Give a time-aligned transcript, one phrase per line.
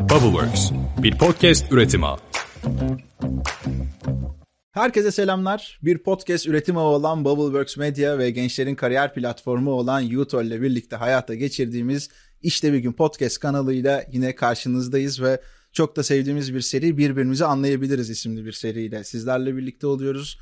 [0.00, 0.70] Bubbleworks,
[1.02, 2.06] bir podcast üretimi.
[4.72, 5.78] Herkese selamlar.
[5.82, 10.96] Bir podcast üretim ağı olan Bubbleworks Media ve gençlerin kariyer platformu olan Youthol ile birlikte
[10.96, 12.08] hayata geçirdiğimiz
[12.42, 15.40] İşte Bir Gün podcast kanalıyla yine karşınızdayız ve
[15.72, 20.38] çok da sevdiğimiz bir seri Birbirimizi Anlayabiliriz isimli bir seriyle sizlerle birlikte oluyoruz.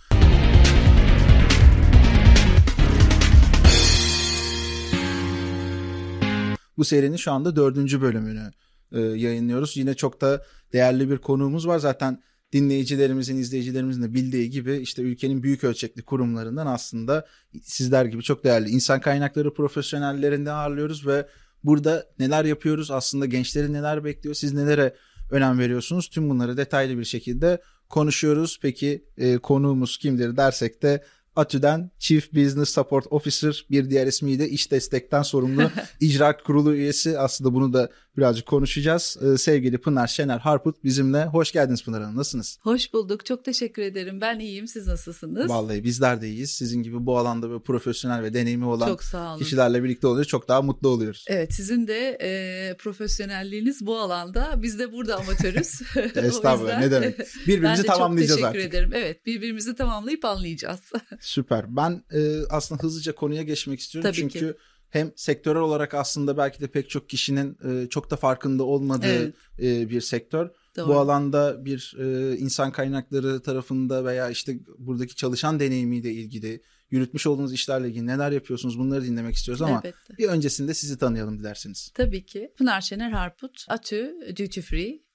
[6.76, 8.50] Bu serinin şu anda dördüncü bölümünü
[8.92, 9.76] e, yayınlıyoruz.
[9.76, 11.78] Yine çok da değerli bir konuğumuz var.
[11.78, 12.22] Zaten
[12.52, 17.26] dinleyicilerimizin, izleyicilerimizin de bildiği gibi işte ülkenin büyük ölçekli kurumlarından aslında
[17.62, 21.28] sizler gibi çok değerli insan kaynakları profesyonellerini ağırlıyoruz ve
[21.64, 24.94] burada neler yapıyoruz aslında gençlerin neler bekliyor, siz nelere
[25.30, 28.58] önem veriyorsunuz tüm bunları detaylı bir şekilde konuşuyoruz.
[28.62, 31.04] Peki e, konuğumuz kimdir dersek de
[31.36, 37.18] ATÜ'den Chief Business Support Officer bir diğer ismiyle iş destekten sorumlu icra kurulu üyesi.
[37.18, 39.16] Aslında bunu da birazcık konuşacağız.
[39.22, 41.24] Ee, sevgili Pınar Şener Harput bizimle.
[41.24, 42.16] Hoş geldiniz Pınar Hanım.
[42.16, 42.58] Nasılsınız?
[42.62, 43.26] Hoş bulduk.
[43.26, 44.20] Çok teşekkür ederim.
[44.20, 44.68] Ben iyiyim.
[44.68, 45.48] Siz nasılsınız?
[45.50, 46.50] Vallahi bizler de iyiyiz.
[46.50, 48.98] Sizin gibi bu alanda böyle profesyonel ve deneyimi olan
[49.38, 50.28] kişilerle birlikte oluyoruz.
[50.28, 51.24] Çok daha mutlu oluyoruz.
[51.28, 54.62] Evet sizin de e, profesyonelliğiniz bu alanda.
[54.62, 55.80] Biz de burada amatörüz.
[56.14, 57.18] Estağfurullah ne demek.
[57.46, 58.60] Birbirimizi tamamlayacağız artık.
[58.60, 58.90] teşekkür ederim.
[58.94, 60.80] Evet birbirimizi tamamlayıp anlayacağız.
[61.20, 61.76] Süper.
[61.76, 64.10] Ben e, aslında hızlıca konuya geçmek istiyorum.
[64.10, 64.54] Tabii Çünkü ki
[64.90, 69.34] hem sektörel olarak aslında belki de pek çok kişinin e, çok da farkında olmadığı evet.
[69.62, 70.50] e, bir sektör.
[70.76, 70.88] Doğru.
[70.88, 77.52] Bu alanda bir e, insan kaynakları tarafında veya işte buradaki çalışan deneyimiyle ilgili yürütmüş olduğunuz
[77.52, 80.18] işlerle ilgili neler yapıyorsunuz bunları dinlemek istiyoruz ama Elbette.
[80.18, 81.90] bir öncesinde sizi tanıyalım dilerseniz.
[81.94, 82.52] Tabii ki.
[82.58, 85.07] Pınar Şener Harput, ATÜ Duty Free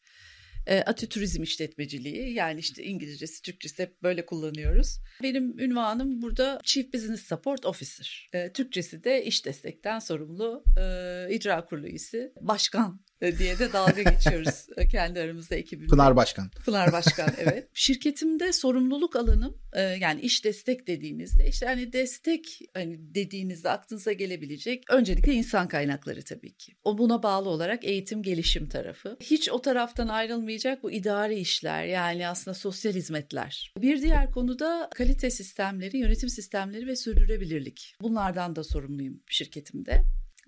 [0.67, 4.99] e, Atü Turizm İşletmeciliği yani işte İngilizcesi, Türkçesi hep böyle kullanıyoruz.
[5.23, 8.29] Benim ünvanım burada Chief Business Support Officer.
[8.33, 13.01] E, Türkçesi de iş destekten sorumlu e, icra kurulu üyesi, başkan
[13.31, 15.87] diye de dalga geçiyoruz e, kendi aramızda ekibimle.
[15.87, 16.49] Pınar Başkan.
[16.49, 17.69] Pınar Başkan evet.
[17.73, 24.83] Şirketimde sorumluluk alanım e, yani iş destek dediğimizde işte hani destek hani dediğinizde aklınıza gelebilecek
[24.89, 26.73] öncelikle insan kaynakları tabii ki.
[26.83, 29.17] O buna bağlı olarak eğitim gelişim tarafı.
[29.21, 33.73] Hiç o taraftan ayrılmayacak bu idari işler yani aslında sosyal hizmetler.
[33.77, 37.95] Bir diğer konuda kalite sistemleri, yönetim sistemleri ve sürdürülebilirlik.
[38.01, 40.03] Bunlardan da sorumluyum şirketimde.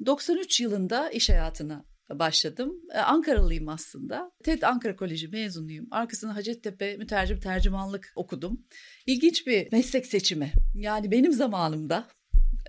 [0.05, 2.75] 93 yılında iş hayatına başladım.
[2.93, 4.31] Ee, Ankaralıyım aslında.
[4.43, 5.88] TED Ankara Koleji mezunuyum.
[5.91, 8.66] Arkasına Hacettepe mütercim tercümanlık okudum.
[9.05, 10.51] İlginç bir meslek seçimi.
[10.75, 12.07] Yani benim zamanımda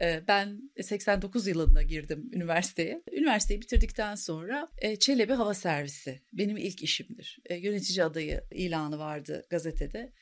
[0.00, 3.02] e, ben 89 yılında girdim üniversiteye.
[3.12, 7.38] Üniversiteyi bitirdikten sonra e, Çelebi Hava Servisi benim ilk işimdir.
[7.46, 10.12] E, yönetici adayı ilanı vardı gazetede.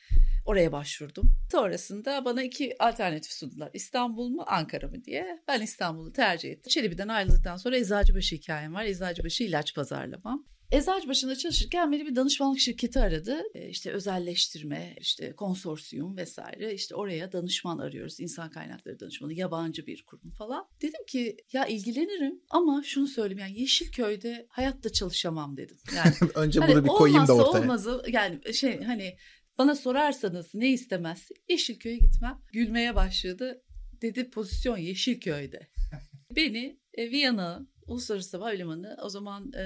[0.45, 1.31] Oraya başvurdum.
[1.51, 3.69] Sonrasında bana iki alternatif sundular.
[3.73, 5.43] İstanbul mu Ankara mı diye.
[5.47, 6.69] Ben İstanbul'u tercih ettim.
[6.69, 8.85] Çelebi'den ayrıldıktan sonra Eczacıbaşı hikayem var.
[8.85, 10.43] Eczacıbaşı ilaç pazarlama.
[10.71, 13.41] Eczacıbaşı'nda çalışırken beni bir danışmanlık şirketi aradı.
[13.53, 16.73] E, işte özelleştirme, işte konsorsiyum vesaire.
[16.73, 18.19] İşte oraya danışman arıyoruz.
[18.19, 20.67] İnsan kaynakları danışmanı, yabancı bir kurum falan.
[20.81, 25.77] Dedim ki ya ilgilenirim ama şunu söyleyeyim yani Yeşilköy'de hayatta çalışamam dedim.
[25.95, 27.61] Yani önce hani bunu bir koyayım da ortaya.
[27.61, 29.17] Olmazsa yani şey hani
[29.57, 31.29] bana sorarsanız ne istemez?
[31.49, 32.41] Yeşilköy'e gitmem.
[32.53, 33.61] Gülmeye başladı.
[34.01, 35.67] Dedi pozisyon Yeşilköy'de.
[36.35, 39.63] Beni e, Viyana Uluslararası Havalimanı o zaman e,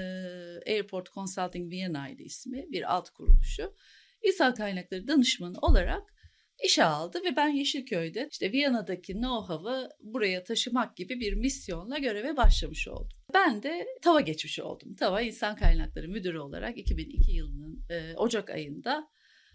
[0.66, 3.74] Airport Consulting Viyana'ydı ismi bir alt kuruluşu.
[4.22, 6.02] İnsan kaynakları danışmanı olarak
[6.64, 12.88] işe aldı ve ben Yeşilköy'de işte Viyana'daki know-how'ı buraya taşımak gibi bir misyonla göreve başlamış
[12.88, 13.18] oldum.
[13.34, 14.94] Ben de TAV'a geçmiş oldum.
[14.94, 19.08] TAV'a insan kaynakları müdürü olarak 2002 yılının e, Ocak ayında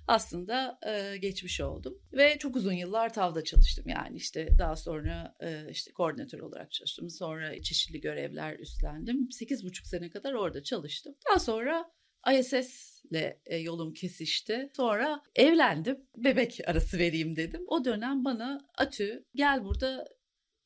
[0.08, 2.02] aslında e, geçmiş oldum.
[2.14, 3.86] Ve çok uzun yıllar TAV'da çalıştım.
[3.88, 7.10] Yani işte daha sonra e, işte koordinatör olarak çalıştım.
[7.10, 9.30] Sonra çeşitli görevler üstlendim.
[9.30, 11.16] 8,5 sene kadar orada çalıştım.
[11.30, 11.92] Daha sonra
[12.34, 14.70] ISS ile yolum kesişti.
[14.76, 15.98] Sonra evlendim.
[16.18, 17.64] Bebek arası vereyim dedim.
[17.68, 20.08] O dönem bana Atü gel burada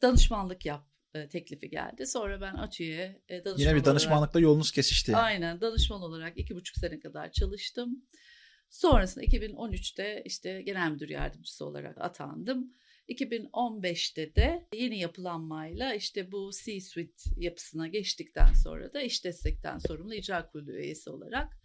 [0.01, 0.89] danışmanlık yap
[1.29, 2.07] teklifi geldi.
[2.07, 5.15] Sonra ben Atü'ye danışman Yine bir danışmanlıkla olarak, yolunuz kesişti.
[5.15, 8.05] Aynen danışman olarak iki buçuk sene kadar çalıştım.
[8.69, 12.73] Sonrasında 2013'te işte genel müdür yardımcısı olarak atandım.
[13.09, 20.49] 2015'te de yeni yapılanmayla işte bu C-suite yapısına geçtikten sonra da iş destekten sorumlu icra
[20.49, 21.57] kurulu üyesi olarak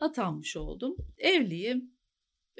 [0.00, 0.96] atanmış oldum.
[1.18, 1.90] Evliyim.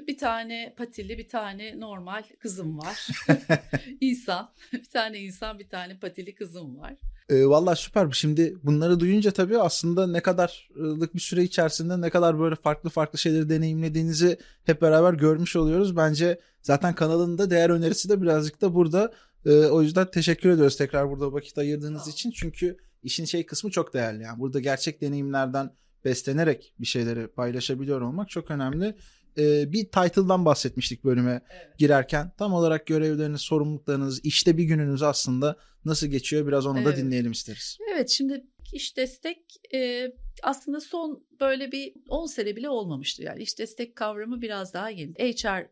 [0.06, 3.08] Bir tane patili, bir tane normal kızım var.
[4.00, 6.96] İnsan, bir tane insan, bir tane patili kızım var.
[7.30, 8.08] E, Valla süper.
[8.12, 13.18] Şimdi bunları duyunca tabii aslında ne kadarlık bir süre içerisinde ne kadar böyle farklı farklı
[13.18, 15.96] şeyleri deneyimlediğinizi hep beraber görmüş oluyoruz.
[15.96, 19.12] Bence zaten kanalında değer önerisi de birazcık da burada.
[19.46, 22.30] E, o yüzden teşekkür ediyoruz tekrar burada vakit ayırdığınız için.
[22.30, 24.22] Çünkü işin şey kısmı çok değerli.
[24.22, 25.70] Yani burada gerçek deneyimlerden
[26.04, 28.96] beslenerek bir şeyleri paylaşabiliyor olmak çok önemli.
[29.38, 31.78] Ee, bir title'dan bahsetmiştik bölüme Evet.
[31.78, 32.32] girerken.
[32.38, 36.96] Tam olarak görevleriniz, sorumluluklarınız, işte bir gününüz aslında nasıl geçiyor biraz onu da Evet.
[36.96, 37.78] dinleyelim isteriz.
[37.94, 39.38] Evet şimdi iş destek
[39.74, 40.12] e,
[40.42, 43.22] aslında son böyle bir 10 sene bile olmamıştı.
[43.22, 45.12] Yani iş destek kavramı biraz daha yeni.
[45.14, 45.68] HR'ı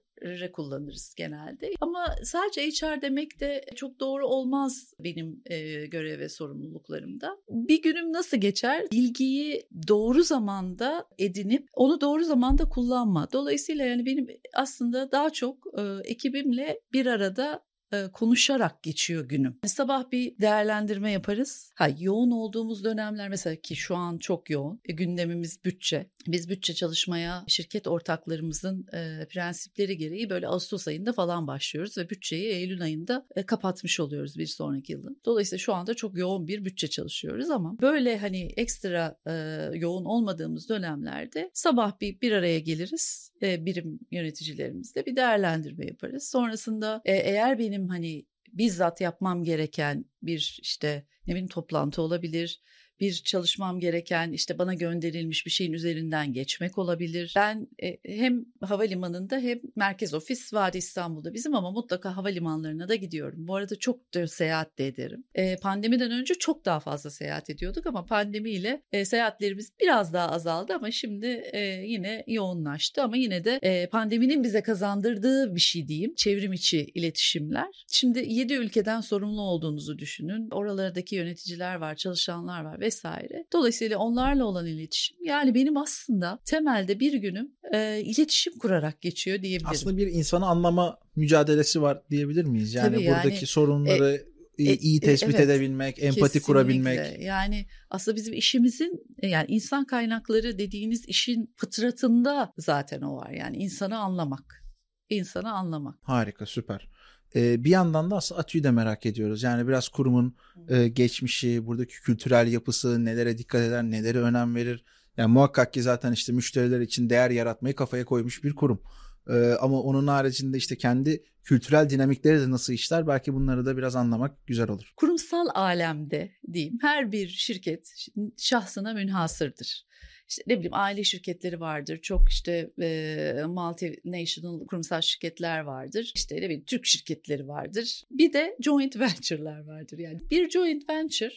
[0.53, 1.71] kullanırız genelde.
[1.81, 7.39] Ama sadece HR demek de çok doğru olmaz benim e, görev ve sorumluluklarımda.
[7.51, 8.87] Bir günüm nasıl geçer?
[8.93, 13.29] Bilgiyi doğru zamanda edinip onu doğru zamanda kullanma.
[13.33, 17.68] Dolayısıyla yani benim aslında daha çok e, ekibimle bir arada
[18.13, 19.59] konuşarak geçiyor günüm.
[19.67, 21.71] Sabah bir değerlendirme yaparız.
[21.75, 24.81] Ha yoğun olduğumuz dönemler mesela ki şu an çok yoğun.
[24.85, 26.11] E, gündemimiz bütçe.
[26.27, 32.49] Biz bütçe çalışmaya şirket ortaklarımızın e, prensipleri gereği böyle Ağustos ayında falan başlıyoruz ve bütçeyi
[32.49, 35.21] Eylül ayında e, kapatmış oluyoruz bir sonraki yılın.
[35.25, 39.33] Dolayısıyla şu anda çok yoğun bir bütçe çalışıyoruz ama böyle hani ekstra e,
[39.79, 43.33] yoğun olmadığımız dönemlerde sabah bir bir araya geliriz.
[43.43, 46.29] E, birim yöneticilerimizle bir değerlendirme yaparız.
[46.29, 52.63] Sonrasında e, eğer benim hani bizzat yapmam gereken bir işte ne bileyim toplantı olabilir,
[53.01, 57.33] bir çalışmam gereken işte bana gönderilmiş bir şeyin üzerinden geçmek olabilir.
[57.37, 63.49] Ben e, hem havalimanında hem merkez ofis Vadi İstanbul'da bizim ama mutlaka havalimanlarına da gidiyorum.
[63.49, 65.25] Bu arada çok da seyahat de ederim.
[65.35, 70.75] E, pandemiden önce çok daha fazla seyahat ediyorduk ama pandemiyle e, seyahatlerimiz biraz daha azaldı
[70.75, 76.15] ama şimdi e, yine yoğunlaştı ama yine de e, pandeminin bize kazandırdığı bir şey diyeyim.
[76.15, 77.85] Çevrim içi iletişimler.
[77.89, 80.51] Şimdi 7 ülkeden sorumlu olduğunuzu düşünün.
[80.51, 83.47] Oralardaki yöneticiler var, çalışanlar var vesaire.
[83.53, 89.71] Dolayısıyla onlarla olan iletişim yani benim aslında temelde bir günüm e, iletişim kurarak geçiyor diyebilirim.
[89.71, 92.75] Aslında bir insanı anlama mücadelesi var diyebilir miyiz?
[92.75, 94.25] Yani Tabii yani, buradaki sorunları
[94.59, 96.41] iyi, e, iyi tespit evet, edebilmek, empati Kesinlikle.
[96.41, 97.23] kurabilmek.
[97.23, 103.31] Yani aslında bizim işimizin yani insan kaynakları dediğiniz işin fıtratında zaten o var.
[103.31, 104.65] Yani insanı anlamak.
[105.09, 105.99] İnsanı anlamak.
[106.03, 106.89] Harika, süper.
[107.37, 109.43] Ee, bir yandan da aslında ATÜ'yü de merak ediyoruz.
[109.43, 110.37] Yani biraz kurumun
[110.69, 114.85] e, geçmişi, buradaki kültürel yapısı, nelere dikkat eder, nelere önem verir.
[115.17, 118.83] Yani muhakkak ki zaten işte müşteriler için değer yaratmayı kafaya koymuş bir kurum.
[119.29, 123.97] Ee, ama onun haricinde işte kendi kültürel dinamikleri de nasıl işler belki bunları da biraz
[123.97, 124.93] anlamak güzel olur.
[124.97, 129.89] Kurumsal alemde diyeyim her bir şirket şahsına münhasırdır.
[130.29, 131.99] İşte ne bileyim aile şirketleri vardır.
[132.03, 136.13] Çok işte e, multinational kurumsal şirketler vardır.
[136.15, 138.03] İşte ne bileyim Türk şirketleri vardır.
[138.11, 139.99] Bir de joint venture'lar vardır.
[139.99, 141.35] Yani bir joint venture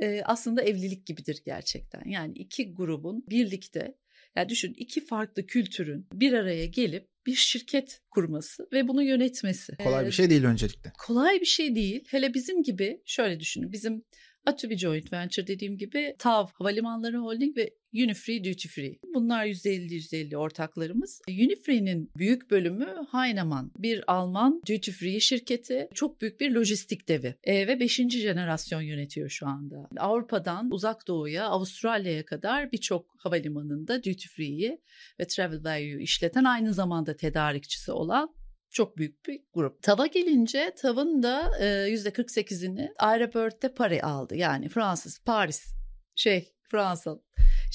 [0.00, 2.08] e, aslında evlilik gibidir gerçekten.
[2.08, 3.94] Yani iki grubun birlikte
[4.36, 9.76] yani düşün iki farklı kültürün bir araya gelip bir şirket kurması ve bunu yönetmesi.
[9.76, 10.92] Kolay Ee, bir şey değil öncelikle.
[10.98, 12.04] kolay bir şey değil.
[12.08, 13.72] Hele bizim gibi şöyle düşünün.
[13.72, 14.04] Bizim
[14.46, 18.98] Atü bir joint venture dediğim gibi TAV Havalimanları Holding ve Unifree Duty Free.
[19.14, 21.20] Bunlar %50 %50 ortaklarımız.
[21.28, 23.72] Unifree'nin büyük bölümü Heinemann.
[23.78, 25.88] Bir Alman duty free şirketi.
[25.94, 27.34] Çok büyük bir lojistik devi.
[27.44, 27.96] E, ve 5.
[27.96, 29.88] jenerasyon yönetiyor şu anda.
[29.96, 34.80] Avrupa'dan uzak doğuya, Avustralya'ya kadar birçok havalimanında duty free'yi
[35.20, 38.34] ve travel value'yu işleten aynı zamanda tedarikçisi olan
[38.74, 39.82] çok büyük bir grup.
[39.82, 44.36] TAV'a gelince TAV'ın da e, %48'ini Aeroport'te Paris aldı.
[44.36, 45.74] Yani Fransız, Paris,
[46.14, 47.18] şey Fransa.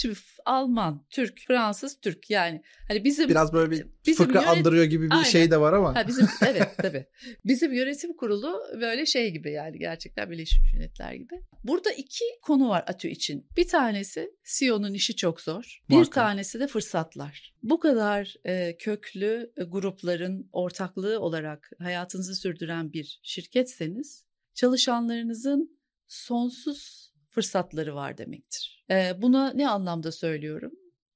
[0.02, 0.16] Şimdi
[0.46, 5.06] Alman, Türk, Fransız, Türk yani hani bizim Biraz böyle bir Bizim fıkra yönet- andırıyor gibi
[5.06, 5.24] bir Aynen.
[5.24, 5.96] şey de var ama.
[5.96, 7.06] Ha bizim evet tabii.
[7.46, 11.36] Bizim yönetim kurulu böyle şey gibi yani gerçekten Birleşmiş Milletler gibi.
[11.64, 13.48] Burada iki konu var ATÜ için.
[13.58, 15.82] Bir tanesi CEO'nun işi çok zor.
[15.90, 16.14] Bir Muhakkak.
[16.14, 17.54] tanesi de fırsatlar.
[17.64, 27.96] Bu kadar e, köklü e, grupların ortaklığı olarak hayatınızı sürdüren bir şirketseniz çalışanlarınızın sonsuz fırsatları
[27.96, 28.86] var demektir.
[28.92, 30.72] E, buna ne anlamda söylüyorum?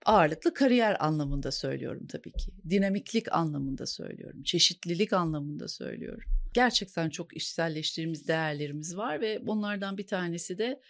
[0.06, 2.52] ağırlıklı kariyer anlamında söylüyorum tabii ki.
[2.70, 4.44] Dinamiklik anlamında söylüyorum.
[4.44, 6.30] Çeşitlilik anlamında söylüyorum.
[6.54, 10.82] Gerçekten çok işselleştirdiğimiz değerlerimiz var ve bunlardan bir tanesi de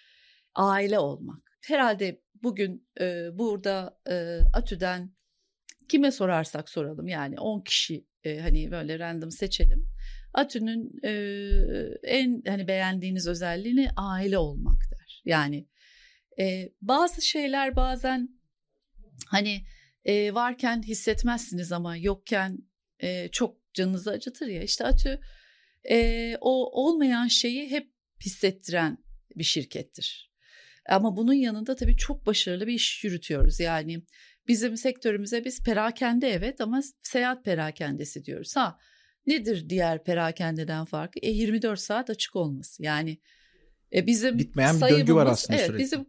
[0.55, 1.57] aile olmak.
[1.67, 5.11] Herhalde bugün e, burada e, ATÜ'den
[5.89, 9.87] kime sorarsak soralım yani 10 kişi e, hani böyle random seçelim.
[10.33, 11.11] ATÜ'nün e,
[12.03, 15.02] en hani beğendiğiniz özelliğini aile olmak der.
[15.25, 15.67] Yani
[16.39, 18.29] e, bazı şeyler bazen
[19.27, 19.65] hani
[20.05, 22.57] e, varken hissetmezsiniz ama yokken
[22.99, 24.63] e, çok canınızı acıtır ya.
[24.63, 25.19] İşte Atü
[25.89, 27.91] e, o olmayan şeyi hep
[28.25, 28.97] hissettiren
[29.35, 30.33] bir şirkettir.
[30.89, 33.59] Ama bunun yanında tabii çok başarılı bir iş yürütüyoruz.
[33.59, 34.01] Yani
[34.47, 38.55] bizim sektörümüze biz perakende evet ama seyahat perakendesi diyoruz.
[38.55, 38.77] Ha
[39.27, 41.19] nedir diğer perakendeden farkı?
[41.21, 42.83] E, 24 saat açık olması.
[42.83, 43.17] Yani
[43.93, 45.83] e, bizim Bitmeyen bir döngü var aslında evet, sürekli.
[45.83, 46.05] Bizim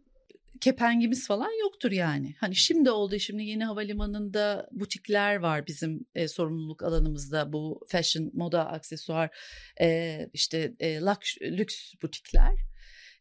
[0.61, 2.35] kepengimiz falan yoktur yani.
[2.39, 8.67] Hani şimdi oldu şimdi yeni havalimanında butikler var bizim e, sorumluluk alanımızda bu fashion, moda,
[8.71, 9.37] aksesuar
[9.81, 12.53] e, işte e, laks, lüks butikler.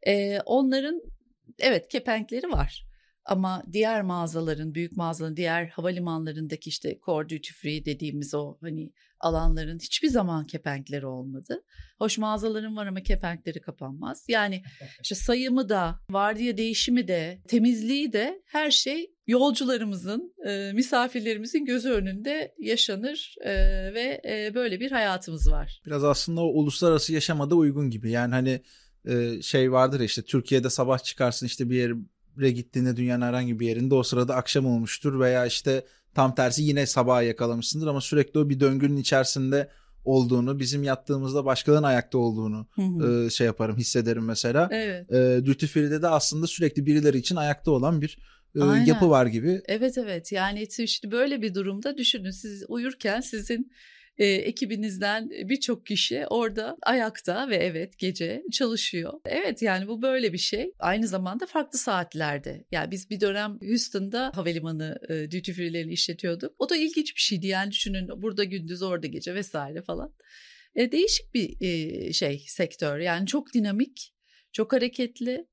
[0.06, 1.02] E, onların
[1.58, 2.86] evet kepenkleri var.
[3.24, 8.90] Ama diğer mağazaların, büyük mağazaların, diğer havalimanlarındaki işte core duty free dediğimiz o hani
[9.24, 11.62] alanların hiçbir zaman kepenkleri olmadı.
[11.98, 14.24] Hoş mağazaların var ama kepenkleri kapanmaz.
[14.28, 14.62] Yani
[15.02, 22.54] işte sayımı da, vardiya değişimi de, temizliği de her şey yolcularımızın, e, misafirlerimizin gözü önünde
[22.58, 23.54] yaşanır e,
[23.94, 25.82] ve e, böyle bir hayatımız var.
[25.86, 28.10] Biraz aslında o uluslararası yaşamada uygun gibi.
[28.10, 28.62] Yani hani
[29.42, 33.94] şey vardır ya işte Türkiye'de sabah çıkarsın işte bir yere gittiğinde dünyanın herhangi bir yerinde
[33.94, 38.60] o sırada akşam olmuştur veya işte tam tersi yine sabaha yakalamışsındır ama sürekli o bir
[38.60, 39.70] döngünün içerisinde
[40.04, 44.68] olduğunu, bizim yattığımızda başkalarının ayakta olduğunu e, şey yaparım, hissederim mesela.
[44.72, 45.12] Evet.
[45.12, 48.18] E, Duty Free'de de aslında sürekli birileri için ayakta olan bir
[48.56, 48.84] e, Aynen.
[48.84, 49.62] yapı var gibi.
[49.68, 53.72] Evet evet yani işte böyle bir durumda düşünün siz uyurken sizin
[54.18, 59.12] e, ekibinizden birçok kişi orada ayakta ve evet gece çalışıyor.
[59.26, 60.72] Evet yani bu böyle bir şey.
[60.78, 62.64] Aynı zamanda farklı saatlerde.
[62.72, 66.54] Yani biz bir dönem Houston'da havalimanı e, duty free'lerini işletiyorduk.
[66.58, 70.14] O da ilginç bir şeydi yani düşünün burada gündüz orada gece vesaire falan.
[70.74, 74.14] E, değişik bir e, şey sektör yani çok dinamik,
[74.52, 75.46] çok hareketli.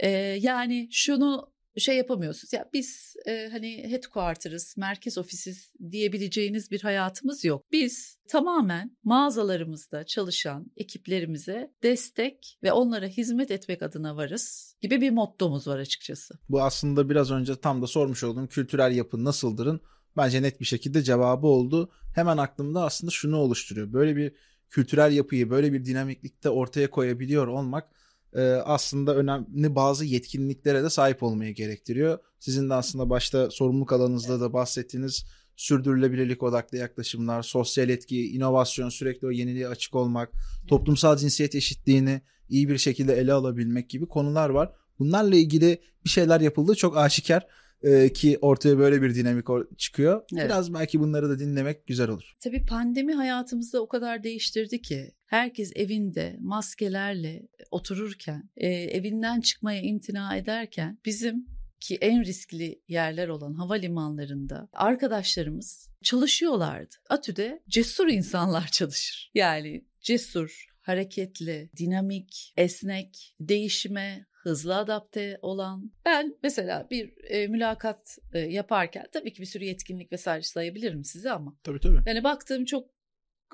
[0.00, 0.08] E,
[0.40, 2.52] yani şunu şey yapamıyorsunuz.
[2.52, 7.64] Ya biz e, hani headquarter'ız, merkez ofisiz diyebileceğiniz bir hayatımız yok.
[7.72, 15.66] Biz tamamen mağazalarımızda çalışan ekiplerimize destek ve onlara hizmet etmek adına varız gibi bir mottomuz
[15.66, 16.34] var açıkçası.
[16.48, 19.80] Bu aslında biraz önce tam da sormuş olduğum kültürel yapı nasıldırın
[20.16, 21.90] bence net bir şekilde cevabı oldu.
[22.14, 23.92] Hemen aklımda aslında şunu oluşturuyor.
[23.92, 24.32] Böyle bir
[24.70, 27.88] kültürel yapıyı böyle bir dinamiklikte ortaya koyabiliyor olmak
[28.34, 32.18] e, aslında önemli bazı yetkinliklere de sahip olmayı gerektiriyor.
[32.38, 35.24] Sizin de aslında başta sorumluluk alanınızda da bahsettiğiniz
[35.56, 40.32] sürdürülebilirlik odaklı yaklaşımlar, sosyal etki, inovasyon, sürekli o yeniliğe açık olmak,
[40.68, 44.72] toplumsal cinsiyet eşitliğini iyi bir şekilde ele alabilmek gibi konular var.
[44.98, 47.46] Bunlarla ilgili bir şeyler yapıldı çok aşikar
[47.82, 49.46] e, ki ortaya böyle bir dinamik
[49.78, 50.22] çıkıyor.
[50.32, 50.44] Evet.
[50.44, 52.36] Biraz belki bunları da dinlemek güzel olur.
[52.40, 60.36] Tabii pandemi hayatımızda o kadar değiştirdi ki herkes evinde maskelerle otururken, e, evinden çıkmaya imtina
[60.36, 61.46] ederken bizim
[61.80, 66.94] ki en riskli yerler olan havalimanlarında arkadaşlarımız çalışıyorlardı.
[67.08, 69.30] ATÜ'de cesur insanlar çalışır.
[69.34, 75.92] Yani cesur, hareketli, dinamik, esnek, değişime hızlı adapte olan.
[76.04, 81.30] Ben mesela bir e, mülakat e, yaparken tabii ki bir sürü yetkinlik vesaire sayabilirim size
[81.30, 81.56] ama.
[81.62, 81.98] Tabii tabii.
[82.06, 82.99] Yani baktığım çok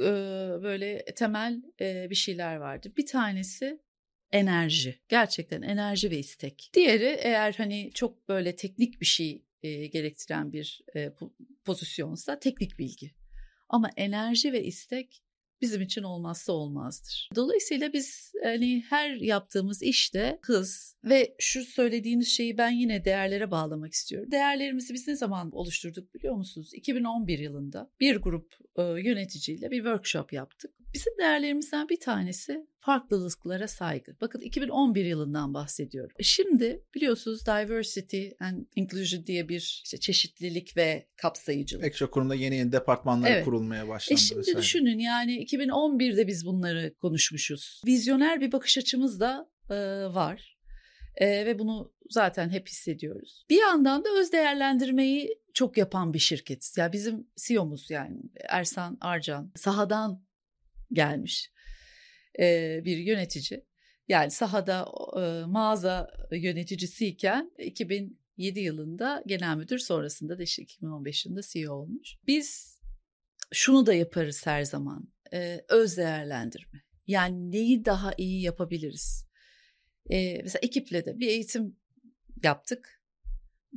[0.01, 0.05] e,
[0.63, 2.93] böyle temel e, bir şeyler vardı.
[2.97, 3.79] Bir tanesi
[4.33, 4.99] enerji.
[5.09, 6.71] Gerçekten enerji ve istek.
[6.75, 11.13] Diğeri eğer hani çok böyle teknik bir şey e, gerektiren bir e,
[11.65, 13.11] pozisyonsa teknik bilgi.
[13.69, 15.23] Ama enerji ve istek
[15.61, 17.31] bizim için olmazsa olmazdır.
[17.37, 23.93] Dolayısıyla biz hani her yaptığımız işte hız ve şu söylediğiniz şeyi ben yine değerlere bağlamak
[23.93, 24.31] istiyorum.
[24.31, 26.71] Değerlerimizi biz ne zaman oluşturduk biliyor musunuz?
[26.75, 30.76] 2011 yılında bir grup e, yöneticiyle bir workshop yaptık.
[30.97, 34.17] Bizim değerlerimizden bir tanesi farklılıklara saygı.
[34.21, 36.17] Bakın 2011 yılından bahsediyorum.
[36.21, 41.85] Şimdi biliyorsunuz diversity and inclusion diye bir işte çeşitlilik ve kapsayıcılık.
[41.85, 43.45] Pek çok kurumda yeni yeni departmanlar Evet.
[43.45, 44.21] kurulmaya başlandı.
[44.21, 44.59] E şimdi vesaire.
[44.59, 47.83] düşünün yani 2011'de biz bunları konuşmuşuz.
[47.87, 49.75] Vizyoner bir bakış açımız da e,
[50.15, 50.59] var.
[51.17, 53.45] E, ve bunu zaten hep hissediyoruz.
[53.51, 56.77] Bir yandan da öz değerlendirmeyi çok yapan bir şirketiz.
[56.77, 60.26] Ya bizim CEO'muz yani Ersan Arcan sahadan
[60.93, 61.51] gelmiş
[62.41, 63.65] e, bir yönetici.
[64.09, 71.75] Yani sahada e, mağaza yöneticisiyken 2007 yılında genel müdür sonrasında da işte 2015 yılında CEO
[71.75, 72.17] olmuş.
[72.27, 72.81] Biz
[73.53, 75.09] şunu da yaparız her zaman.
[75.33, 76.83] e, öz değerlendirme.
[77.07, 79.27] Yani neyi daha iyi yapabiliriz?
[80.11, 81.77] E, mesela ekiple de bir eğitim
[82.43, 83.03] yaptık.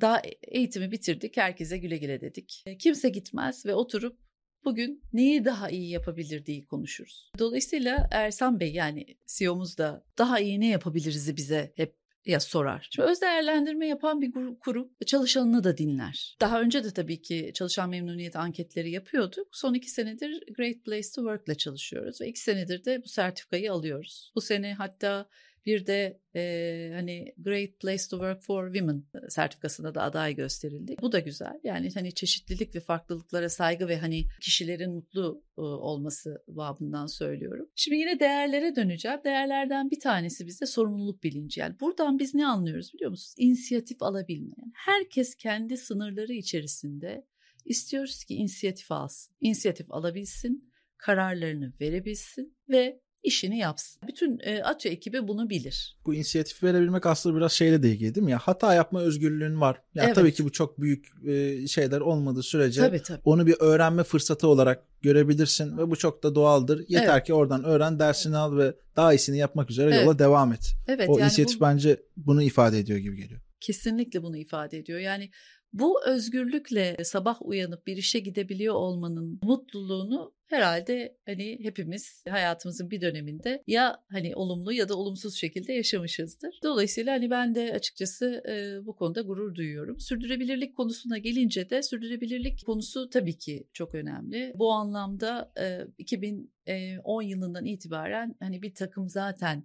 [0.02, 1.38] Daha eğitimi bitirdik.
[1.38, 2.64] Herkese güle güle dedik.
[2.66, 4.20] E, Kimse gitmez ve oturup
[4.66, 7.32] bugün neyi daha iyi yapabilir diye konuşuruz.
[7.40, 12.88] Dolayısıyla Ersan Bey yani CEO'muz da daha iyi ne yapabiliriz bize hep ya sorar.
[12.92, 16.38] Şimdi öz değerlendirme yapan bir gru- kurum çalışanını da dinler.
[16.42, 19.48] Daha önce de tabii ki çalışan memnuniyet anketleri yapıyorduk.
[19.52, 23.74] Son iki senedir Great Place to Work ile çalışıyoruz ve iki senedir de bu sertifikayı
[23.74, 24.32] alıyoruz.
[24.36, 25.30] Bu sene hatta
[25.66, 30.96] Bir de e, hani Great Place to Work for Women sertifikasına da aday gösterildi.
[31.02, 31.60] Bu da güzel.
[31.64, 37.70] Yani hani çeşitlilik ve farklılıklara saygı ve hani kişilerin mutlu e, olması babından söylüyorum.
[37.76, 39.20] Şimdi yine değerlere döneceğim.
[39.26, 41.60] Değerlerden bir tanesi bizde sorumluluk bilinci.
[41.60, 43.36] Yani buradan biz ne anlıyoruz biliyor musunuz?
[43.38, 44.54] İnisiyatif alabilme.
[44.58, 47.26] Yani herkes kendi sınırları içerisinde
[47.66, 49.36] istiyoruz ki inisiyatif alsın.
[49.42, 54.02] İnisiyatif alabilsin, kararlarını verebilsin ve işini yapsın.
[54.08, 55.98] Bütün e, ATÜ ekibi bunu bilir.
[56.06, 58.32] Bu inisiyatif verebilmek aslında biraz şeyle de ilgili değil mi?
[58.32, 59.82] Ya hata yapma özgürlüğün var.
[59.96, 60.16] Ya Evet.
[60.16, 63.22] tabii ki bu çok büyük e, şeyler olmadığı sürece Tabii tabii.
[63.24, 66.86] onu bir öğrenme fırsatı olarak görebilirsin ve bu çok da doğaldır.
[66.88, 67.26] Yeter Evet.
[67.26, 70.06] ki oradan öğren, dersini al ve daha iyisini yapmak üzere Evet.
[70.06, 70.74] yola devam et.
[70.88, 73.42] Evet o yani inisiyatif bu bence bunu ifade ediyor gibi geliyor.
[73.60, 75.00] kesinlikle bunu ifade ediyor.
[75.00, 75.30] Yani
[75.74, 83.64] bu özgürlükle sabah uyanıp bir işe gidebiliyor olmanın mutluluğunu herhalde hani hepimiz hayatımızın bir döneminde
[83.68, 86.60] ya hani olumlu ya da olumsuz şekilde yaşamışızdır.
[86.64, 90.00] Dolayısıyla hani ben de açıkçası e, bu konuda gurur duyuyorum.
[90.00, 94.54] Sürdürülebilirlik konusuna gelince de sürdürülebilirlik konusu tabii ki çok önemli.
[94.56, 99.64] Bu anlamda e, 2010 yılından itibaren hani bir takım zaten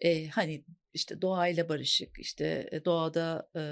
[0.00, 0.64] e, hani
[0.94, 3.62] işte doğayla barışık, işte doğada e,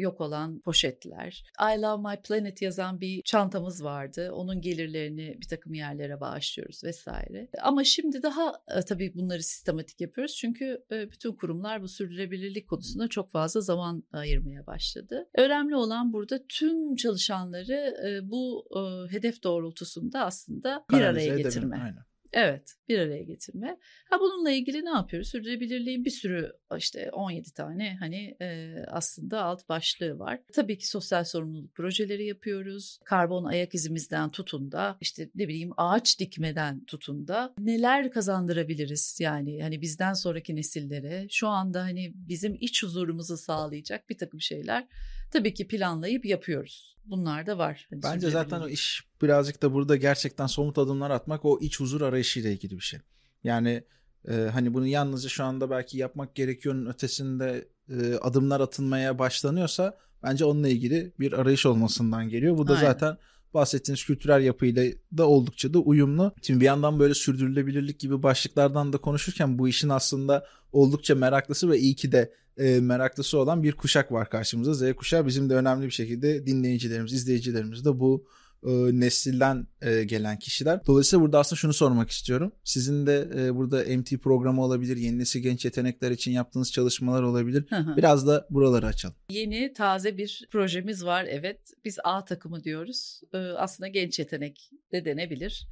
[0.00, 1.44] yok olan poşetler.
[1.60, 4.32] I Love My Planet yazan bir çantamız vardı.
[4.32, 7.48] Onun gelirlerini bir takım yerlere bağışlıyoruz vesaire.
[7.62, 10.36] Ama şimdi daha e, tabii bunları sistematik yapıyoruz.
[10.36, 15.28] Çünkü e, bütün kurumlar bu sürdürülebilirlik konusunda çok fazla zaman ayırmaya başladı.
[15.34, 21.76] Önemli olan burada tüm çalışanları e, bu e, hedef doğrultusunda aslında bir Kanalize araya getirme.
[21.76, 22.13] Aynen.
[22.34, 23.78] Evet, bir araya getirme.
[24.10, 25.28] Ha bununla ilgili ne yapıyoruz?
[25.28, 30.40] Sürdürülebilirliğin bir sürü işte 17 tane hani e, aslında alt başlığı var.
[30.52, 32.98] Tabii ki sosyal sorumluluk projeleri yapıyoruz.
[33.04, 39.62] Karbon ayak izimizden tutun da işte ne bileyim ağaç dikmeden tutun da neler kazandırabiliriz yani
[39.62, 44.86] hani bizden sonraki nesillere şu anda hani bizim iç huzurumuzu sağlayacak bir takım şeyler
[45.34, 46.96] tabii ki planlayıp yapıyoruz.
[47.06, 47.86] Bunlar da var.
[47.90, 52.00] Hani Bence zaten o iş birazcık da burada gerçekten somut adımlar atmak o iç huzur
[52.00, 53.00] arayışıyla ilgili bir şey.
[53.44, 53.84] Yani
[54.28, 60.44] e, hani bunu yalnızca şu anda belki yapmak gerekiyor'nun ötesinde e, adımlar atılmaya başlanıyorsa bence
[60.44, 62.58] onunla ilgili bir arayış olmasından geliyor.
[62.58, 62.84] Bu da Aynen.
[62.84, 63.16] zaten
[63.54, 64.84] bahsettiğiniz kültürel yapıyla
[65.16, 66.32] da oldukça da uyumlu.
[66.42, 71.78] Şimdi bir yandan böyle sürdürülebilirlik gibi başlıklardan da konuşurken bu işin aslında oldukça meraklısı ve
[71.78, 74.74] iyi ki de e, meraklısı olan bir kuşak var karşımızda.
[74.74, 78.26] Z kuşağı bizim de önemli bir şekilde dinleyicilerimiz, izleyicilerimiz de bu
[78.66, 80.86] e, nesilden e, gelen kişiler.
[80.86, 82.52] Dolayısıyla burada aslında şunu sormak istiyorum.
[82.64, 87.64] Sizin de e, burada MT programı olabilir, yeni nesil genç yetenekler için yaptığınız çalışmalar olabilir.
[87.68, 87.96] Hı hı.
[87.96, 89.16] Biraz da buraları açalım.
[89.30, 91.60] Yeni taze bir projemiz var evet.
[91.84, 93.20] Biz A takımı diyoruz.
[93.34, 95.68] Ee, aslında genç yetenek de denebilir.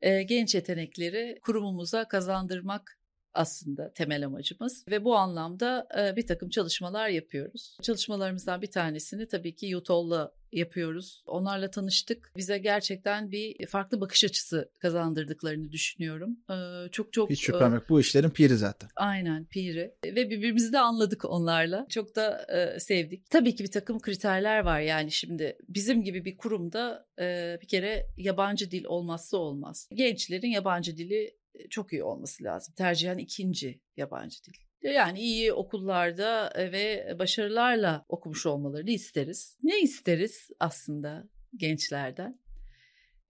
[0.00, 2.98] Ee, genç yetenekleri kurumumuza kazandırmak
[3.36, 7.76] aslında temel amacımız ve bu anlamda e, bir takım çalışmalar yapıyoruz.
[7.82, 11.22] Çalışmalarımızdan bir tanesini tabii ki Yutol'la yapıyoruz.
[11.26, 12.32] Onlarla tanıştık.
[12.36, 16.36] Bize gerçekten bir farklı bakış açısı kazandırdıklarını düşünüyorum.
[16.50, 17.84] Ee, çok çok Hiç e, şüphem yok.
[17.88, 18.88] Bu işlerin piri zaten.
[18.96, 21.86] Aynen piri ve birbirimizi de anladık onlarla.
[21.88, 23.30] Çok da e, sevdik.
[23.30, 28.06] Tabii ki bir takım kriterler var yani şimdi bizim gibi bir kurumda e, bir kere
[28.16, 29.88] yabancı dil olmazsa olmaz.
[29.94, 31.36] Gençlerin yabancı dili e,
[31.70, 32.74] çok iyi olması lazım.
[32.74, 34.52] Tercihen ikinci yabancı dil.
[34.82, 39.58] Yani iyi okullarda e, ve başarılarla okumuş olmalarını isteriz.
[39.62, 42.40] Ne isteriz aslında gençlerden?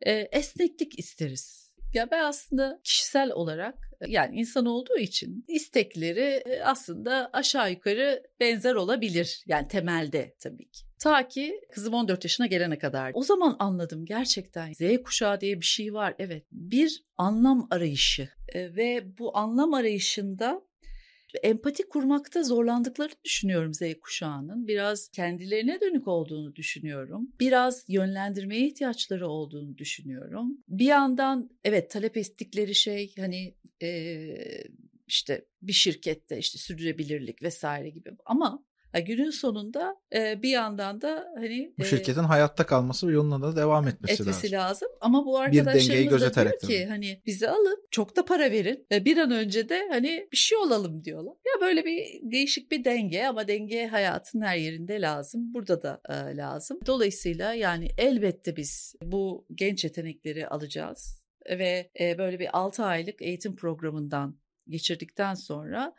[0.00, 1.74] E, esneklik isteriz.
[1.94, 8.22] Ya ben aslında kişisel olarak e, yani insan olduğu için istekleri e, aslında aşağı yukarı
[8.40, 9.44] benzer olabilir.
[9.46, 10.85] Yani temelde tabii ki.
[10.98, 13.10] Ta ki kızım 14 yaşına gelene kadar.
[13.14, 16.14] O zaman anladım gerçekten Z kuşağı diye bir şey var.
[16.18, 20.62] Evet bir anlam arayışı E, ve bu anlam arayışında
[21.42, 24.68] empati kurmakta zorlandıklarını düşünüyorum Z kuşağının.
[24.68, 27.32] Biraz kendilerine dönük olduğunu düşünüyorum.
[27.40, 30.58] Biraz yönlendirmeye ihtiyaçları olduğunu düşünüyorum.
[30.68, 34.28] Bir yandan evet talep ettikleri şey hani e,
[35.06, 38.64] işte bir şirkette işte sürdürülebilirlik vesaire gibi ama
[39.00, 43.56] günün sonunda e, bir yandan da hani Bu e, şirketin hayatta kalması ve yoluna da
[43.56, 44.58] devam etmesi, etmesi lazım.
[44.58, 44.88] lazım.
[45.00, 46.84] Ama bu arkadaşlarımız da diyor ki tabii.
[46.84, 50.58] hani bizi alın çok da para verin ve bir an önce de hani bir şey
[50.58, 51.34] olalım diyorlar.
[51.46, 55.54] Ya böyle bir değişik bir denge ama denge hayatın her yerinde lazım.
[55.54, 56.78] Burada da e, lazım.
[56.86, 63.56] Dolayısıyla yani elbette biz bu genç yetenekleri alacağız ve e, böyle bir 6 aylık eğitim
[63.56, 65.94] programından geçirdikten sonra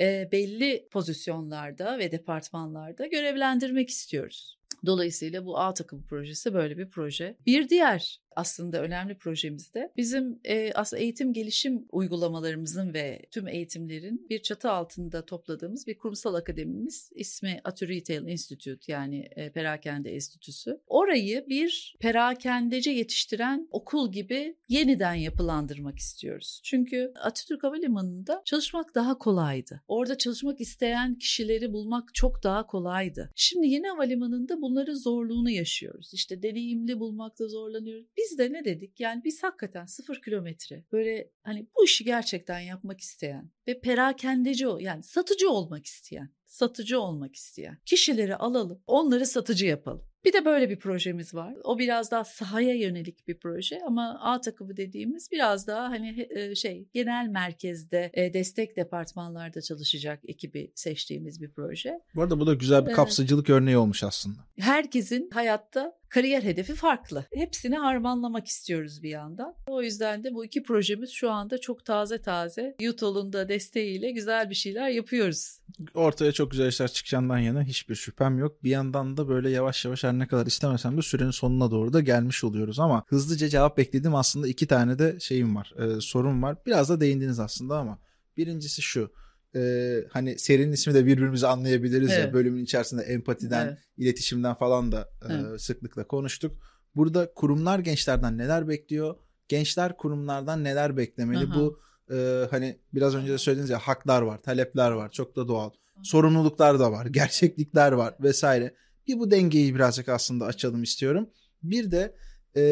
[0.00, 4.58] e, belli pozisyonlarda ve departmanlarda görevlendirmek istiyoruz.
[4.86, 7.36] Dolayısıyla bu A takım projesi böyle bir proje.
[7.46, 14.42] Bir diğer aslında önemli projemizde bizim e, aslında eğitim gelişim uygulamalarımızın ve tüm eğitimlerin bir
[14.42, 20.80] çatı altında topladığımız bir kurumsal akademimiz ismi Atu Retail Institute yani e, Perakende Enstitüsü.
[20.86, 26.60] Orayı bir perakendece yetiştiren okul gibi yeniden yapılandırmak istiyoruz.
[26.64, 29.82] Çünkü Atatürk Havalimanı'nda çalışmak daha kolaydı.
[29.88, 33.30] Orada çalışmak isteyen kişileri bulmak çok daha kolaydı.
[33.34, 36.14] Şimdi yeni havalimanında bunların zorluğunu yaşıyoruz.
[36.14, 38.06] İşte deneyimli bulmakta zorlanıyoruz.
[38.16, 39.00] Biz de ne dedik?
[39.00, 44.78] Yani biz hakikaten sıfır kilometre böyle hani bu işi gerçekten yapmak isteyen ve perakendeci o
[44.78, 50.06] yani satıcı olmak isteyen satıcı olmak isteyen kişileri alalım, onları satıcı yapalım.
[50.24, 51.54] Bir de böyle bir projemiz var.
[51.64, 56.88] O biraz daha sahaya yönelik bir proje ama A takımı dediğimiz biraz daha hani şey
[56.92, 62.00] genel merkezde destek departmanlarda çalışacak ekibi seçtiğimiz bir proje.
[62.14, 63.60] Bu arada bu da güzel bir kapsayıcılık evet.
[63.60, 64.38] örneği olmuş aslında.
[64.58, 67.24] Herkesin hayatta kariyer hedefi farklı.
[67.34, 69.54] Hepsini harmanlamak istiyoruz bir yandan.
[69.66, 72.76] O yüzden de bu iki projemiz şu anda çok taze taze.
[72.80, 75.58] Yutol'un da desteğiyle güzel bir şeyler yapıyoruz.
[75.94, 78.64] Ortaya çok güzel işler çıkacağından yana hiçbir şüphem yok.
[78.64, 82.00] Bir yandan da böyle yavaş yavaş her ne kadar istemesem de sürenin sonuna doğru da
[82.00, 86.56] gelmiş oluyoruz ama hızlıca cevap bekledim aslında iki tane de şeyim var, e, sorun var.
[86.66, 87.98] Biraz da değindiniz aslında ama
[88.36, 89.12] birincisi şu
[89.56, 92.24] e, hani serinin ismi de birbirimizi anlayabiliriz evet.
[92.24, 93.78] ya bölümün içerisinde empatiden, evet.
[93.96, 95.60] iletişimden falan da e, evet.
[95.60, 96.56] sıklıkla konuştuk.
[96.96, 99.16] Burada kurumlar gençlerden neler bekliyor?
[99.48, 101.44] Gençler kurumlardan neler beklemeli?
[101.44, 101.54] Aha.
[101.54, 101.80] Bu
[102.14, 105.10] e, hani biraz önce de söylediğiniz ya haklar var, talepler var.
[105.10, 105.70] Çok da doğal.
[106.02, 108.74] Sorumluluklar da var, gerçeklikler var vesaire.
[109.06, 111.30] Bir bu dengeyi birazcık aslında açalım istiyorum.
[111.62, 112.14] Bir de
[112.56, 112.62] e,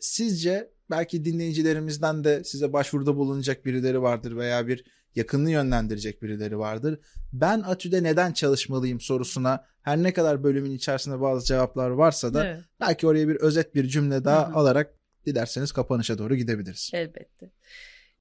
[0.00, 4.84] sizce belki dinleyicilerimizden de size başvuruda bulunacak birileri vardır veya bir
[5.16, 6.98] yakınını yönlendirecek birileri vardır.
[7.32, 12.60] Ben Atü'de neden çalışmalıyım sorusuna her ne kadar bölümün içerisinde bazı cevaplar varsa da evet.
[12.80, 14.56] belki oraya bir özet bir cümle daha Hı-hı.
[14.56, 14.94] alarak
[15.26, 16.90] dilerseniz kapanışa doğru gidebiliriz.
[16.94, 17.50] Elbette.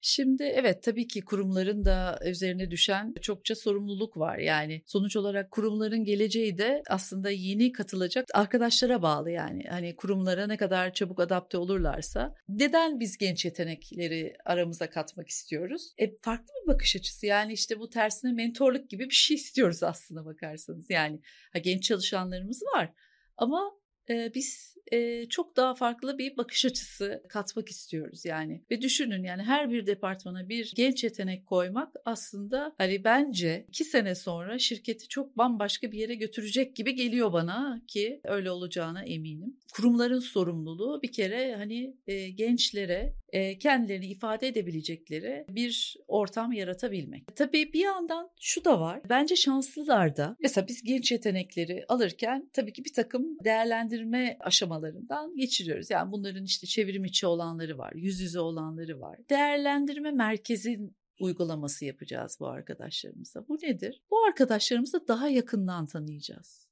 [0.02, 4.38] Şimdi evet tabii ki kurumların da üzerine düşen çokça sorumluluk var.
[4.38, 9.64] Yani sonuç olarak kurumların geleceği de aslında yeni katılacak arkadaşlara bağlı yani.
[9.70, 12.36] Hani kurumlara ne kadar çabuk adapte olurlarsa.
[12.50, 15.94] Neden biz genç yetenekleri aramıza katmak istiyoruz?
[15.98, 20.26] E, farklı bir bakış açısı yani işte bu tersine mentorluk gibi bir şey istiyoruz aslında
[20.26, 20.90] bakarsanız.
[20.90, 21.20] Yani
[21.54, 22.94] ha, genç çalışanlarımız var
[23.38, 23.72] ama
[24.10, 28.62] e, biz e, çok daha farklı bir bakış açısı katmak istiyoruz yani.
[28.72, 34.16] Ve düşünün yani her bir departmana bir genç yetenek koymak aslında hani bence iki sene
[34.16, 39.58] sonra şirketi çok bambaşka bir yere götürecek gibi geliyor bana ki öyle olacağına eminim.
[39.74, 47.36] Kurumların sorumluluğu bir kere hani e, gençlere e, kendilerini ifade edebilecekleri bir ortam yaratabilmek.
[47.36, 49.02] Tabii bir yandan şu da var.
[49.10, 54.38] Bence şanslılar da mesela biz genç yetenekleri alırken tabii ki bir takım değerlendirme
[54.80, 55.90] aşamalarından geçiriyoruz.
[55.90, 59.20] Yani bunların işte çevrim içi olanları var, yüz yüze olanları var.
[59.30, 63.48] Değerlendirme merkezin uygulaması yapacağız bu arkadaşlarımıza.
[63.48, 64.02] Bu nedir?
[64.12, 66.68] Bu arkadaşlarımızı daha yakından tanıyacağız.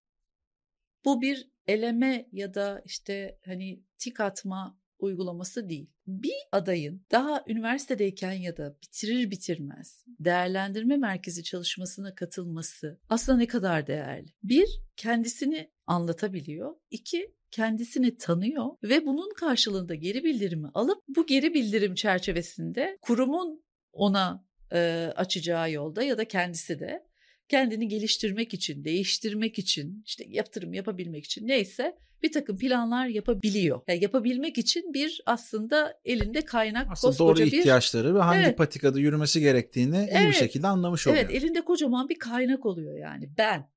[1.05, 5.89] Bu bir eleme ya da işte hani tik atma uygulaması değil.
[6.07, 13.87] Bir adayın daha üniversitedeyken ya da bitirir bitirmez değerlendirme merkezi çalışmasına katılması aslında ne kadar
[13.87, 14.27] değerli?
[14.43, 16.75] Bir, kendisini anlatabiliyor.
[16.91, 24.45] İki, kendisini tanıyor ve bunun karşılığında geri bildirimi alıp bu geri bildirim çerçevesinde kurumun ona
[24.73, 27.07] e, açacağı yolda ya da kendisi de
[27.49, 33.81] kendini geliştirmek için, değiştirmek için, işte yatırım yapabilmek için neyse bir takım planlar yapabiliyor.
[33.87, 38.57] Yani yapabilmek için bir aslında elinde kaynak aslında koskoca doğru ihtiyaçları ve hangi evet.
[38.57, 40.21] patikada yürümesi gerektiğini evet.
[40.21, 41.23] iyi bir şekilde anlamış oluyor.
[41.23, 43.69] Evet elinde kocaman bir kaynak oluyor yani ben.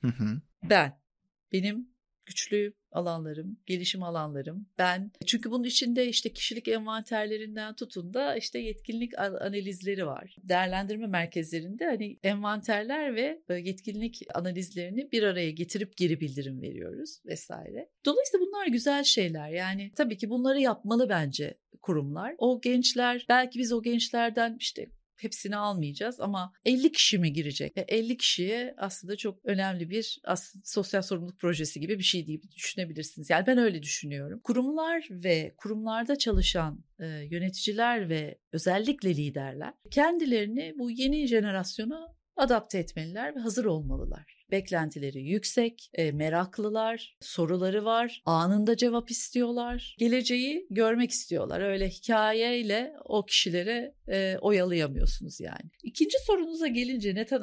[0.00, 0.40] Hı hı.
[0.70, 1.00] Ben.
[1.52, 1.88] Benim
[2.26, 4.66] güçlü alanlarım, gelişim alanlarım.
[4.78, 10.36] Ben çünkü bunun içinde işte kişilik envanterlerinden tutun da işte yetkinlik analizleri var.
[10.42, 17.88] Değerlendirme merkezlerinde hani envanterler ve e, yetkinlik analizlerini bir araya getirip geri bildirim veriyoruz vesaire.
[18.04, 19.48] Dolayısıyla bunlar güzel şeyler.
[19.48, 22.34] Yani tabii ki bunları yapmalı bence kurumlar.
[22.38, 24.86] O gençler belki biz o gençlerden işte
[25.22, 27.72] hepsini almayacağız ama 50 kişi mi girecek?
[27.76, 32.42] E 50 kişiye aslında çok önemli bir aslında sosyal sorumluluk projesi gibi bir şey diye
[32.42, 33.30] düşünebilirsiniz.
[33.30, 34.40] Yani ben öyle düşünüyorum.
[34.44, 43.36] Kurumlar ve kurumlarda çalışan e, yöneticiler ve özellikle liderler kendilerini bu yeni jenerasyona adapte etmeliler
[43.36, 44.37] ve hazır olmalılar.
[44.50, 49.96] Beklentileri yüksek, e, meraklılar, soruları var, anında cevap istiyorlar.
[49.98, 51.60] Geleceği görmek istiyorlar.
[51.60, 55.70] Öyle hikayeyle o kişilere e, oyalayamıyorsunuz yani.
[55.82, 57.42] İkinci sorunuza gelince Netan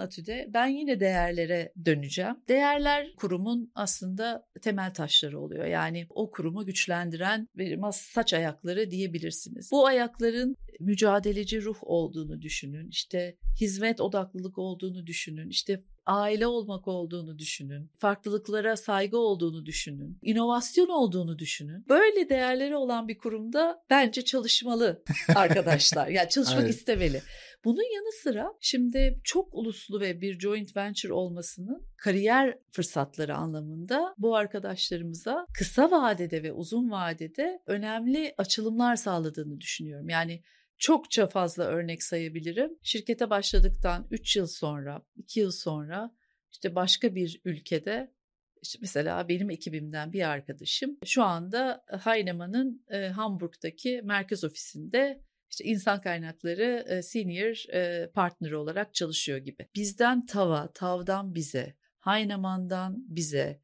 [0.53, 2.35] ben yine değerlere döneceğim.
[2.47, 5.65] Değerler kurumun aslında temel taşları oluyor.
[5.65, 7.47] Yani o kurumu güçlendiren
[7.91, 9.69] saç ayakları diyebilirsiniz.
[9.71, 12.89] Bu ayakların mücadeleci ruh olduğunu düşünün.
[12.89, 15.49] İşte hizmet odaklılık olduğunu düşünün.
[15.49, 17.91] İşte aile olmak olduğunu düşünün.
[17.97, 20.19] Farklılıklara saygı olduğunu düşünün.
[20.21, 21.85] inovasyon olduğunu düşünün.
[21.89, 25.03] Böyle değerleri olan bir kurumda bence çalışmalı
[25.35, 26.07] arkadaşlar.
[26.07, 26.75] yani çalışmak evet.
[26.75, 27.21] istemeli.
[27.65, 34.35] Bunun yanı sıra şimdi çok uluslu ve bir joint venture olmasının kariyer fırsatları anlamında bu
[34.35, 40.09] arkadaşlarımıza kısa vadede ve uzun vadede önemli açılımlar sağladığını düşünüyorum.
[40.09, 40.41] Yani
[40.77, 42.77] çokça fazla örnek sayabilirim.
[42.83, 46.15] Şirkete başladıktan 3 yıl sonra, 2 yıl sonra
[46.51, 48.15] işte başka bir ülkede
[48.61, 56.01] işte mesela benim ekibimden bir arkadaşım şu anda Heinemann'ın e, Hamburg'daki merkez ofisinde işte insan
[56.01, 59.67] kaynakları e, senior e, partner olarak çalışıyor gibi.
[59.75, 63.61] Bizden tava, tavdan bize, Heinemann'dan bize,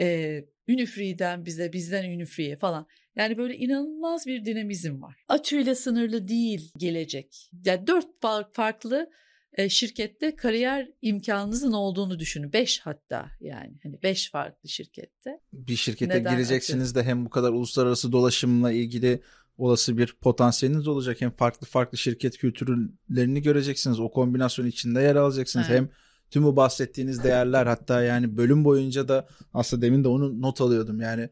[0.00, 2.86] e, Ünifri'den bize, bizden Ünifri'ye falan.
[3.16, 5.16] Yani böyle inanılmaz bir dinamizm var.
[5.28, 7.50] Atüyle sınırlı değil gelecek.
[7.64, 8.06] Yani dört
[8.52, 9.10] farklı
[9.52, 12.52] e, şirkette kariyer imkanınızın olduğunu düşünün.
[12.52, 15.40] Beş hatta yani hani beş farklı şirkette.
[15.52, 19.22] Bir şirkete Neden gireceksiniz de hem bu kadar uluslararası dolaşımla ilgili
[19.58, 21.20] olası bir potansiyeliniz olacak.
[21.20, 24.00] Hem farklı farklı şirket kültürlerini göreceksiniz.
[24.00, 25.66] O kombinasyon içinde yer alacaksınız.
[25.68, 25.78] Evet.
[25.78, 25.88] Hem
[26.30, 31.00] tüm bu bahsettiğiniz değerler hatta yani bölüm boyunca da aslında demin de onu not alıyordum.
[31.00, 31.28] Yani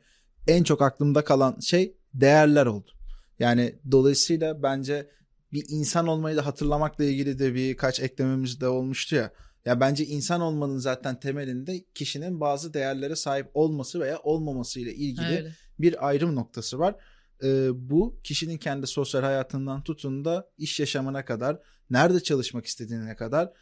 [0.47, 2.91] en çok aklımda kalan şey değerler oldu.
[3.39, 5.11] Yani dolayısıyla bence
[5.53, 9.33] bir insan olmayı da hatırlamakla ilgili de birkaç eklememiz de olmuştu ya.
[9.65, 15.37] Ya bence insan olmanın zaten temelinde kişinin bazı değerlere sahip olması veya olmaması ile ilgili
[15.37, 15.53] Öyle.
[15.79, 16.95] bir ayrım noktası var.
[17.43, 21.59] Ee, bu kişinin kendi sosyal hayatından tutun da iş yaşamına kadar,
[21.91, 23.53] nerede çalışmak istediğine kadar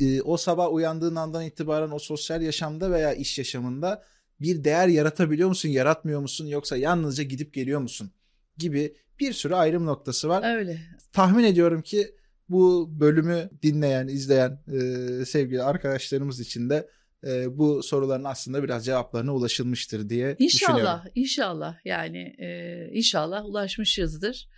[0.00, 4.04] e, o sabah uyandığın andan itibaren o sosyal yaşamda veya iş yaşamında
[4.40, 8.10] bir değer yaratabiliyor musun, yaratmıyor musun yoksa yalnızca gidip geliyor musun
[8.58, 10.56] gibi bir sürü ayrım noktası var.
[10.56, 10.80] Öyle.
[11.12, 12.14] Tahmin ediyorum ki
[12.48, 16.88] bu bölümü dinleyen, izleyen e, sevgili arkadaşlarımız için de
[17.26, 20.80] e, bu soruların aslında biraz cevaplarına ulaşılmıştır diye inşallah, düşünüyorum.
[20.80, 24.48] İnşallah, inşallah yani e, inşallah ulaşmışızdır.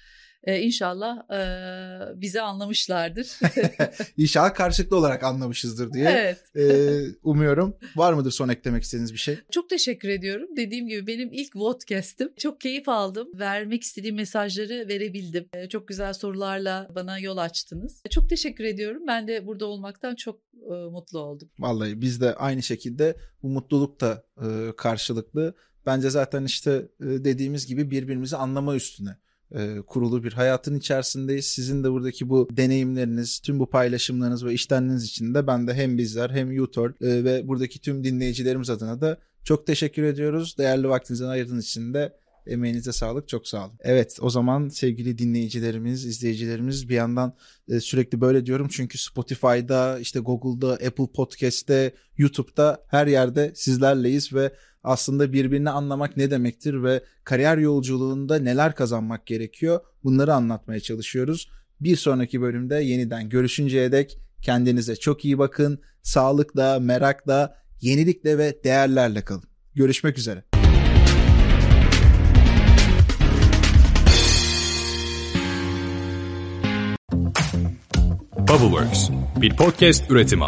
[0.47, 3.39] Ee, inşallah e, bizi anlamışlardır.
[4.17, 6.57] İnşallah karşılıklı olarak anlamışızdır diye evet.
[6.57, 7.77] e, umuyorum.
[7.97, 9.39] Var mıdır son eklemek istediğiniz bir şey?
[9.51, 10.49] Çok teşekkür ediyorum.
[10.57, 12.33] Dediğim gibi benim ilk podcast'im.
[12.39, 13.29] Çok keyif aldım.
[13.35, 15.49] Vermek istediğim mesajları verebildim.
[15.53, 18.03] E, çok güzel sorularla bana yol açtınız.
[18.11, 19.03] Çok teşekkür ediyorum.
[19.07, 21.49] Ben de burada olmaktan çok e, mutlu oldum.
[21.59, 25.55] Vallahi biz de aynı şekilde bu mutluluk da e, karşılıklı.
[25.87, 29.17] Bence zaten işte e, dediğimiz gibi birbirimizi anlama üstüne
[29.55, 31.47] e, kurulu bir hayatın içerisindeyiz.
[31.47, 35.99] Sizin de buradaki bu deneyimleriniz, tüm bu paylaşımlarınız ve iştenliğiniz için de ben de hem
[35.99, 40.59] bizler hem YouTol e, ve buradaki tüm dinleyicilerimiz adına da çok teşekkür ediyoruz.
[40.59, 42.13] Değerli vaktinizden ayırdığınız için de
[42.47, 43.29] Emeğinize sağlık.
[43.29, 43.79] Çok sağ olun.
[43.81, 47.35] Evet o zaman sevgili dinleyicilerimiz, izleyicilerimiz bir yandan
[47.69, 48.69] e, sürekli böyle diyorum.
[48.71, 54.53] Çünkü Spotify'da, işte Google'da, Apple Podcast'te, YouTube'da her yerde sizlerleyiz ve
[54.85, 61.51] aslında birbirini anlamak ne demektir ve kariyer yolculuğunda neler kazanmak gerekiyor bunları anlatmaya çalışıyoruz.
[61.81, 65.81] Bir sonraki bölümde yeniden görüşünceye dek kendinize çok iyi bakın.
[66.03, 69.45] Sağlıkla, merakla, yenilikle ve değerlerle kalın.
[69.75, 70.45] Görüşmek üzere.
[78.49, 80.45] Bubbleworks bir podcast üretimi.